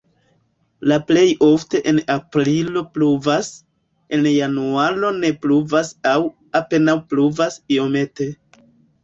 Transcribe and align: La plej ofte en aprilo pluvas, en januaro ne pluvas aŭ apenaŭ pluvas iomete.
La 0.91 0.95
plej 1.09 1.25
ofte 1.47 1.81
en 1.91 1.99
aprilo 2.13 2.83
pluvas, 2.95 3.51
en 4.19 4.25
januaro 4.37 5.13
ne 5.19 5.31
pluvas 5.45 5.93
aŭ 6.15 6.17
apenaŭ 6.63 6.99
pluvas 7.15 7.61
iomete. 7.79 8.31